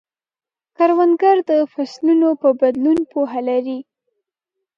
کروندګر 0.77 1.37
د 1.49 1.51
فصلونو 1.71 2.29
په 2.41 2.49
بدلون 2.59 2.99
پوهه 3.11 3.39
لري 3.49 3.79